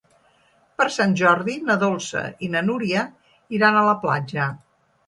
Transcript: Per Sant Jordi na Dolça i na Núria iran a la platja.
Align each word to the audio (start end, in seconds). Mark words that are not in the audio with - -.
Per 0.79 0.87
Sant 0.95 1.13
Jordi 1.21 1.55
na 1.67 1.77
Dolça 1.85 2.25
i 2.49 2.53
na 2.57 2.67
Núria 2.71 3.07
iran 3.61 3.81
a 3.85 3.89
la 3.93 3.99
platja. 4.09 4.53